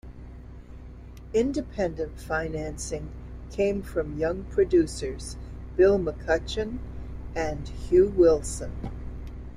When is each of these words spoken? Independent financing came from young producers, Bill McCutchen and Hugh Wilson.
Independent 1.31 2.19
financing 2.19 3.11
came 3.51 3.83
from 3.83 4.17
young 4.17 4.45
producers, 4.45 5.35
Bill 5.77 5.99
McCutchen 5.99 6.79
and 7.35 7.67
Hugh 7.69 8.07
Wilson. 8.09 8.71